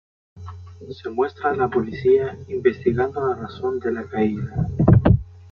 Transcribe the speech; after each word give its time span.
Se 0.99 1.11
muestra 1.11 1.51
a 1.51 1.55
la 1.55 1.67
policía 1.69 2.35
investigando 2.47 3.21
la 3.27 3.35
razón 3.35 3.79
de 3.79 3.91
la 3.93 4.03
caída. 4.05 4.65